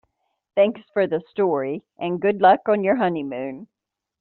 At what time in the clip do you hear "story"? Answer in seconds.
1.29-1.83